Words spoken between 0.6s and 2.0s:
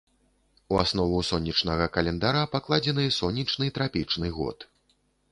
У аснову сонечнага